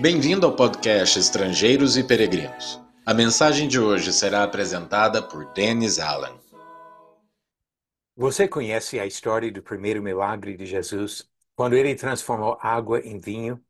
Bem-vindo 0.00 0.46
ao 0.46 0.56
podcast 0.56 1.18
Estrangeiros 1.18 1.98
e 1.98 2.02
Peregrinos. 2.02 2.80
A 3.04 3.12
mensagem 3.12 3.68
de 3.68 3.78
hoje 3.78 4.14
será 4.14 4.42
apresentada 4.42 5.22
por 5.22 5.52
Dennis 5.52 5.98
Allen. 5.98 6.40
Você 8.16 8.48
conhece 8.48 8.98
a 8.98 9.04
história 9.04 9.52
do 9.52 9.62
primeiro 9.62 10.02
milagre 10.02 10.56
de 10.56 10.64
Jesus, 10.64 11.28
quando 11.54 11.74
ele 11.74 11.94
transformou 11.94 12.56
água 12.62 13.00
em 13.00 13.18
vinho? 13.18 13.62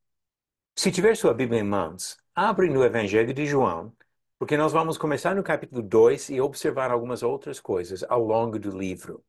Se 0.76 0.92
tiver 0.92 1.16
sua 1.16 1.34
Bíblia 1.34 1.62
em 1.62 1.64
mãos, 1.64 2.16
abre 2.32 2.70
no 2.70 2.84
Evangelho 2.84 3.34
de 3.34 3.44
João, 3.44 3.92
porque 4.38 4.56
nós 4.56 4.70
vamos 4.70 4.96
começar 4.96 5.34
no 5.34 5.42
capítulo 5.42 5.82
2 5.82 6.30
e 6.30 6.40
observar 6.40 6.92
algumas 6.92 7.24
outras 7.24 7.58
coisas 7.58 8.04
ao 8.08 8.22
longo 8.22 8.56
do 8.56 8.70
livro. 8.70 9.24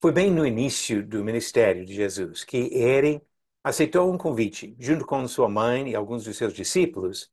Foi 0.00 0.12
bem 0.12 0.30
no 0.30 0.46
início 0.46 1.06
do 1.06 1.22
ministério 1.22 1.84
de 1.84 1.92
Jesus 1.92 2.42
que 2.42 2.56
ele 2.72 3.20
aceitou 3.62 4.12
um 4.12 4.18
convite, 4.18 4.74
junto 4.78 5.04
com 5.06 5.26
sua 5.28 5.48
mãe 5.48 5.90
e 5.90 5.94
alguns 5.94 6.24
dos 6.24 6.36
seus 6.36 6.52
discípulos, 6.52 7.30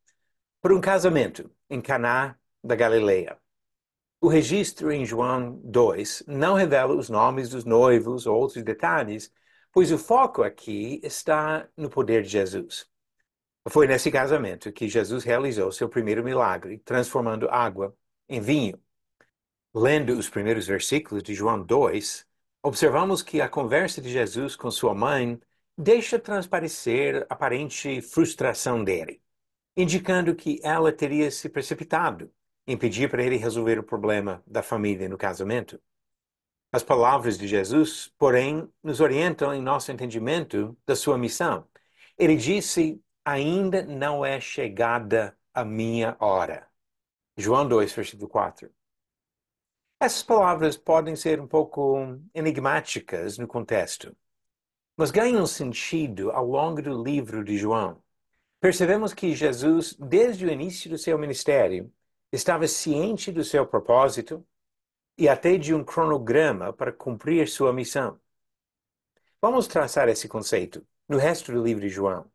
para 0.61 0.75
um 0.75 0.81
casamento 0.81 1.49
em 1.69 1.81
Caná 1.81 2.37
da 2.63 2.75
Galileia. 2.75 3.37
O 4.19 4.27
registro 4.27 4.91
em 4.91 5.05
João 5.05 5.61
2 5.63 6.23
não 6.27 6.55
revela 6.55 6.95
os 6.95 7.09
nomes 7.09 7.49
dos 7.49 7.63
noivos 7.65 8.25
ou 8.25 8.35
outros 8.35 8.63
detalhes, 8.63 9.31
pois 9.71 9.91
o 9.91 9.97
foco 9.97 10.41
aqui 10.43 10.99
está 11.03 11.69
no 11.77 11.89
poder 11.89 12.23
de 12.23 12.29
Jesus. 12.29 12.89
Foi 13.69 13.85
nesse 13.85 14.09
casamento 14.09 14.71
que 14.71 14.87
Jesus 14.87 15.23
realizou 15.23 15.71
seu 15.71 15.87
primeiro 15.87 16.23
milagre, 16.23 16.79
transformando 16.79 17.49
água 17.49 17.95
em 18.27 18.41
vinho. 18.41 18.81
Lendo 19.73 20.13
os 20.13 20.29
primeiros 20.29 20.65
versículos 20.65 21.21
de 21.21 21.35
João 21.35 21.61
2, 21.61 22.25
observamos 22.63 23.21
que 23.21 23.39
a 23.39 23.47
conversa 23.47 24.01
de 24.01 24.09
Jesus 24.09 24.55
com 24.55 24.71
sua 24.71 24.95
mãe 24.95 25.39
deixa 25.77 26.17
transparecer 26.17 27.25
aparente 27.29 28.01
frustração 28.01 28.83
dele, 28.83 29.21
indicando 29.75 30.35
que 30.35 30.59
ela 30.63 30.91
teria 30.91 31.29
se 31.29 31.47
precipitado 31.49 32.33
em 32.65 32.75
pedir 32.75 33.09
para 33.09 33.23
ele 33.23 33.37
resolver 33.37 33.77
o 33.77 33.83
problema 33.83 34.43
da 34.47 34.63
família 34.63 35.07
no 35.07 35.17
casamento. 35.17 35.79
As 36.71 36.83
palavras 36.83 37.37
de 37.37 37.47
Jesus, 37.47 38.11
porém, 38.17 38.67
nos 38.83 38.99
orientam 38.99 39.53
em 39.53 39.61
nosso 39.61 39.91
entendimento 39.91 40.75
da 40.85 40.95
sua 40.95 41.17
missão. 41.17 41.67
Ele 42.17 42.35
disse: 42.35 43.01
Ainda 43.23 43.83
não 43.83 44.25
é 44.25 44.39
chegada 44.41 45.37
a 45.53 45.63
minha 45.63 46.17
hora. 46.19 46.67
João 47.37 47.67
2, 47.67 47.93
versículo 47.93 48.27
4. 48.27 48.69
Essas 49.99 50.23
palavras 50.23 50.75
podem 50.75 51.15
ser 51.15 51.39
um 51.39 51.47
pouco 51.47 52.19
enigmáticas 52.33 53.37
no 53.37 53.47
contexto 53.47 54.15
mas 54.97 55.11
ganham 55.11 55.45
sentido 55.45 56.31
ao 56.31 56.45
longo 56.45 56.81
do 56.81 57.03
livro 57.03 57.43
de 57.43 57.57
João. 57.57 58.01
Percebemos 58.59 59.13
que 59.13 59.35
Jesus, 59.35 59.93
desde 59.99 60.45
o 60.45 60.51
início 60.51 60.89
do 60.89 60.97
seu 60.97 61.17
ministério, 61.19 61.93
estava 62.31 62.67
ciente 62.67 63.31
do 63.31 63.43
seu 63.43 63.65
propósito 63.67 64.45
e 65.17 65.29
até 65.29 65.57
de 65.57 65.73
um 65.73 65.83
cronograma 65.83 66.73
para 66.73 66.91
cumprir 66.91 67.47
sua 67.47 67.71
missão. 67.71 68.19
Vamos 69.39 69.67
traçar 69.67 70.09
esse 70.09 70.27
conceito 70.27 70.85
no 71.07 71.17
resto 71.17 71.51
do 71.51 71.63
livro 71.63 71.81
de 71.81 71.89
João. 71.89 72.29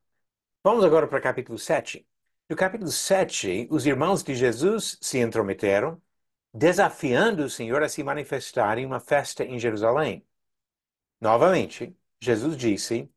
Vamos 0.62 0.84
agora 0.84 1.08
para 1.08 1.18
o 1.18 1.22
capítulo 1.22 1.58
7. 1.58 2.06
No 2.48 2.56
capítulo 2.56 2.90
7, 2.90 3.66
os 3.70 3.86
irmãos 3.86 4.22
de 4.22 4.34
Jesus 4.34 4.98
se 5.00 5.18
intrometeram, 5.18 6.00
desafiando 6.55 7.44
o 7.44 7.50
Senhor 7.50 7.83
a 7.83 7.88
se 7.88 8.02
manifestar 8.05 8.78
em 8.78 8.86
uma 8.86 9.00
festa 9.00 9.44
em 9.44 9.58
Jerusalém. 9.58 10.24
Novamente, 11.20 11.96
Jesus 12.22 12.56
disse: 12.56 13.10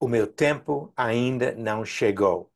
O 0.00 0.08
meu 0.08 0.26
tempo 0.26 0.92
ainda 0.96 1.54
não 1.54 1.84
chegou. 1.84 2.52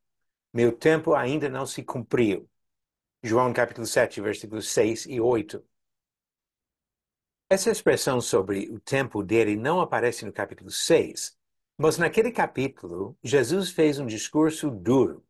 Meu 0.53 0.73
tempo 0.77 1.15
ainda 1.15 1.49
não 1.49 1.65
se 1.65 1.85
cumpriu. 1.85 2.51
João 3.23 3.53
capítulo 3.53 3.87
7, 3.87 4.21
versículos 4.21 4.69
6 4.71 5.07
e 5.07 5.21
8. 5.21 5.65
Essa 7.49 7.71
expressão 7.71 8.21
sobre 8.21 8.69
o 8.69 8.81
tempo 8.81 9.23
dele 9.23 9.55
não 9.55 9.81
aparece 9.81 10.25
no 10.25 10.33
capítulo 10.33 10.73
6, 10.73 11.39
mas 11.79 11.99
naquele 11.99 12.33
capítulo, 12.33 13.17
Jesus 13.23 13.71
fez 13.71 14.01
um 14.01 14.07
discurso 14.07 14.69
duro, 14.69 15.25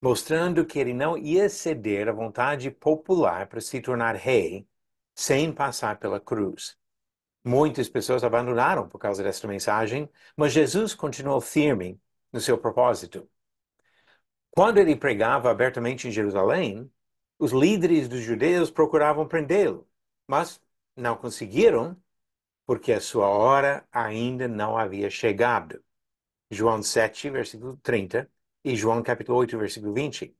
mostrando 0.00 0.64
que 0.64 0.78
ele 0.78 0.94
não 0.94 1.18
ia 1.18 1.50
ceder 1.50 2.08
à 2.08 2.12
vontade 2.12 2.70
popular 2.70 3.46
para 3.46 3.60
se 3.60 3.78
tornar 3.78 4.16
rei 4.16 4.66
sem 5.14 5.52
passar 5.52 5.98
pela 5.98 6.18
cruz. 6.18 6.80
Muitas 7.44 7.88
pessoas 7.88 8.22
abandonaram 8.22 8.88
por 8.88 8.98
causa 8.98 9.22
desta 9.22 9.48
mensagem, 9.48 10.08
mas 10.36 10.52
Jesus 10.52 10.94
continuou 10.94 11.40
firme 11.40 12.00
no 12.32 12.40
seu 12.40 12.56
propósito. 12.56 13.28
Quando 14.50 14.78
ele 14.78 14.94
pregava 14.96 15.50
abertamente 15.50 16.06
em 16.06 16.10
Jerusalém, 16.12 16.90
os 17.38 17.52
líderes 17.52 18.08
dos 18.08 18.20
judeus 18.20 18.70
procuravam 18.70 19.26
prendê-lo, 19.26 19.88
mas 20.26 20.60
não 20.96 21.16
conseguiram 21.16 21.96
porque 22.66 22.92
a 22.92 23.00
sua 23.00 23.28
hora 23.28 23.86
ainda 23.90 24.46
não 24.46 24.76
havia 24.78 25.10
chegado. 25.10 25.82
João 26.50 26.82
7, 26.82 27.30
versículo 27.30 27.76
30 27.78 28.30
e 28.64 28.76
João 28.76 29.02
capítulo 29.02 29.38
8, 29.38 29.58
versículo 29.58 29.92
20. 29.94 30.36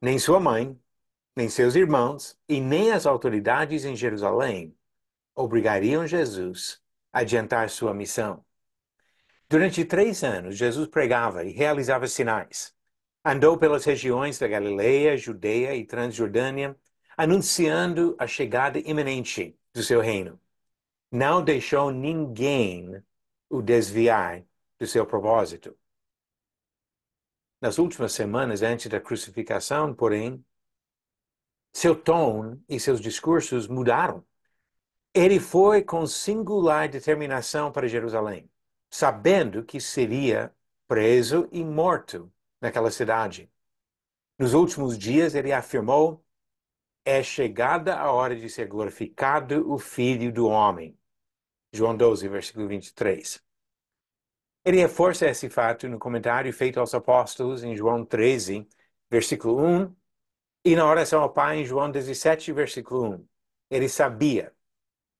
Nem 0.00 0.18
sua 0.18 0.40
mãe, 0.40 0.78
nem 1.36 1.48
seus 1.48 1.74
irmãos 1.74 2.38
e 2.48 2.60
nem 2.60 2.92
as 2.92 3.06
autoridades 3.06 3.84
em 3.84 3.96
Jerusalém 3.96 4.76
obrigariam 5.34 6.06
Jesus 6.06 6.80
a 7.12 7.20
adiantar 7.20 7.68
sua 7.70 7.94
missão. 7.94 8.44
Durante 9.48 9.84
três 9.84 10.24
anos, 10.24 10.56
Jesus 10.56 10.88
pregava 10.88 11.44
e 11.44 11.52
realizava 11.52 12.06
sinais. 12.06 12.74
Andou 13.24 13.58
pelas 13.58 13.84
regiões 13.84 14.38
da 14.38 14.48
Galileia, 14.48 15.16
Judeia 15.16 15.74
e 15.76 15.84
Transjordânia, 15.84 16.76
anunciando 17.16 18.16
a 18.18 18.26
chegada 18.26 18.78
iminente 18.78 19.56
do 19.72 19.82
seu 19.82 20.00
reino. 20.00 20.40
Não 21.10 21.44
deixou 21.44 21.90
ninguém 21.90 23.02
o 23.48 23.60
desviar 23.60 24.42
do 24.78 24.86
seu 24.86 25.06
propósito. 25.06 25.76
Nas 27.60 27.78
últimas 27.78 28.12
semanas 28.12 28.62
antes 28.62 28.88
da 28.88 29.00
crucificação, 29.00 29.94
porém, 29.94 30.44
seu 31.72 31.94
tom 31.94 32.58
e 32.68 32.80
seus 32.80 33.00
discursos 33.00 33.68
mudaram. 33.68 34.24
Ele 35.14 35.38
foi 35.38 35.82
com 35.82 36.06
singular 36.06 36.88
determinação 36.88 37.70
para 37.70 37.86
Jerusalém, 37.86 38.50
sabendo 38.90 39.62
que 39.62 39.78
seria 39.78 40.54
preso 40.88 41.48
e 41.52 41.62
morto 41.62 42.32
naquela 42.60 42.90
cidade. 42.90 43.50
Nos 44.38 44.54
últimos 44.54 44.98
dias, 44.98 45.34
ele 45.34 45.52
afirmou: 45.52 46.24
É 47.04 47.22
chegada 47.22 47.96
a 47.98 48.10
hora 48.10 48.34
de 48.34 48.48
ser 48.48 48.66
glorificado 48.66 49.70
o 49.70 49.78
Filho 49.78 50.32
do 50.32 50.46
Homem. 50.46 50.98
João 51.72 51.96
12, 51.96 52.28
versículo 52.28 52.66
23. 52.68 53.42
Ele 54.64 54.78
reforça 54.78 55.28
esse 55.28 55.50
fato 55.50 55.88
no 55.88 55.98
comentário 55.98 56.52
feito 56.52 56.80
aos 56.80 56.94
apóstolos 56.94 57.64
em 57.64 57.76
João 57.76 58.04
13, 58.04 58.66
versículo 59.10 59.60
1, 59.60 59.94
e 60.64 60.76
na 60.76 60.88
oração 60.88 61.20
ao 61.22 61.32
Pai 61.32 61.58
em 61.58 61.64
João 61.66 61.90
17, 61.90 62.52
versículo 62.52 63.14
1. 63.16 63.28
Ele 63.70 63.88
sabia 63.88 64.54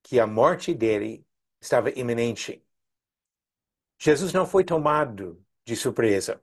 que 0.02 0.18
a 0.20 0.26
morte 0.26 0.74
dele 0.74 1.26
estava 1.60 1.90
iminente. 1.90 2.64
Jesus 3.98 4.32
não 4.32 4.46
foi 4.46 4.64
tomado 4.64 5.44
de 5.64 5.76
surpresa. 5.76 6.42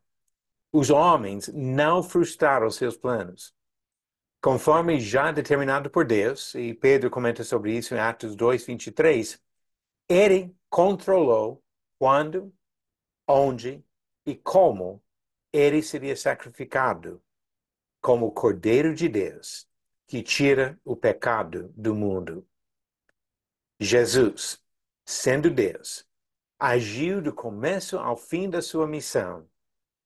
Os 0.72 0.90
homens 0.90 1.50
não 1.50 2.02
frustraram 2.02 2.70
seus 2.70 2.96
planos. 2.96 3.54
Conforme 4.42 5.00
já 5.00 5.32
determinado 5.32 5.90
por 5.90 6.06
Deus, 6.06 6.56
e 6.56 6.74
Pedro 6.74 7.10
comenta 7.10 7.44
sobre 7.44 7.76
isso 7.78 7.94
em 7.94 8.00
Atos 8.00 8.36
2, 8.36 8.66
23, 8.66 9.42
ele 10.08 10.56
controlou 10.70 11.62
quando, 11.98 12.54
onde 13.28 13.84
e 14.26 14.36
como 14.36 15.04
ele 15.52 15.82
seria 15.82 16.16
sacrificado 16.16 17.22
como 18.02 18.32
Cordeiro 18.32 18.94
de 18.94 19.10
Deus 19.10 19.68
que 20.08 20.24
tira 20.24 20.80
o 20.84 20.96
pecado 20.96 21.72
do 21.76 21.94
mundo. 21.94 22.48
Jesus, 23.80 24.62
sendo 25.06 25.50
Deus, 25.50 26.06
agiu 26.60 27.22
do 27.22 27.34
começo 27.34 27.98
ao 27.98 28.18
fim 28.18 28.50
da 28.50 28.62
sua 28.62 28.86
missão 28.86 29.50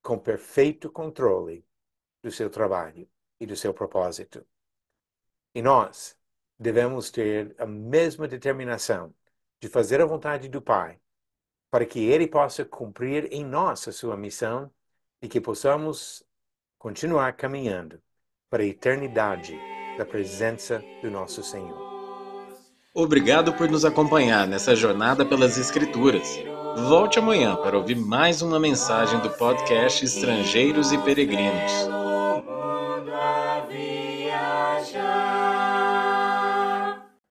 com 0.03 0.19
perfeito 0.19 0.91
controle 0.91 1.65
do 2.21 2.31
seu 2.31 2.49
trabalho 2.49 3.09
e 3.39 3.47
do 3.47 3.55
seu 3.55 3.73
propósito. 3.73 4.45
E 5.55 5.61
nós 5.61 6.15
devemos 6.59 7.09
ter 7.09 7.55
a 7.57 7.65
mesma 7.65 8.27
determinação 8.27 9.13
de 9.59 9.67
fazer 9.67 10.01
a 10.01 10.05
vontade 10.05 10.47
do 10.47 10.61
Pai, 10.61 10.99
para 11.71 11.85
que 11.85 12.05
Ele 12.05 12.27
possa 12.27 12.63
cumprir 12.63 13.31
em 13.31 13.43
nós 13.43 13.87
a 13.87 13.91
sua 13.91 14.15
missão 14.15 14.71
e 15.21 15.27
que 15.27 15.41
possamos 15.41 16.23
continuar 16.77 17.33
caminhando 17.33 17.99
para 18.49 18.61
a 18.61 18.67
eternidade 18.67 19.57
da 19.97 20.05
presença 20.05 20.83
do 21.01 21.09
nosso 21.09 21.41
Senhor. 21.41 21.92
Obrigado 22.95 23.53
por 23.53 23.67
nos 23.71 23.83
acompanhar 23.83 24.47
nessa 24.47 24.75
jornada 24.75 25.25
pelas 25.25 25.57
Escrituras. 25.57 26.39
Volte 26.87 27.17
amanhã 27.17 27.55
para 27.55 27.75
ouvir 27.75 27.95
mais 27.95 28.43
uma 28.43 28.59
mensagem 28.59 29.19
do 29.19 29.31
podcast 29.31 30.05
Estrangeiros 30.05 30.91
e 30.91 30.97
Peregrinos. 30.99 32.02